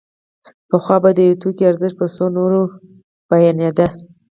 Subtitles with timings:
[0.69, 2.61] پخوا به د یو توکي ارزښت په څو نورو
[3.29, 3.87] بیانېده